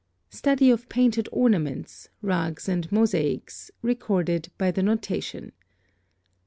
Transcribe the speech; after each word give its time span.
Study 0.31 0.71
of 0.71 0.89
painted 0.89 1.29
ornament, 1.31 2.09
rugs, 2.23 2.67
and 2.67 2.91
mosaics, 2.91 3.69
recorded 3.83 4.49
by 4.57 4.71
the 4.71 4.81
NOTATION. 4.81 5.51